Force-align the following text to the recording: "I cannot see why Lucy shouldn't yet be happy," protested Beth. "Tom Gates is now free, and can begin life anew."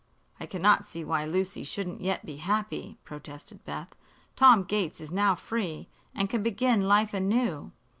"I 0.39 0.47
cannot 0.47 0.87
see 0.87 1.03
why 1.03 1.25
Lucy 1.25 1.63
shouldn't 1.63 2.01
yet 2.01 2.25
be 2.25 2.37
happy," 2.37 2.97
protested 3.03 3.63
Beth. 3.65 3.89
"Tom 4.35 4.63
Gates 4.63 4.99
is 4.99 5.11
now 5.11 5.35
free, 5.35 5.89
and 6.15 6.27
can 6.27 6.41
begin 6.41 6.87
life 6.87 7.13
anew." 7.13 7.71